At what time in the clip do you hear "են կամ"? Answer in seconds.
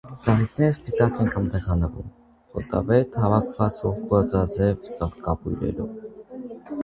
1.23-1.49